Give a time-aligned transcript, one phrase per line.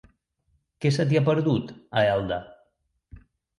[0.85, 2.43] Què se t'hi ha perdut, a Elda?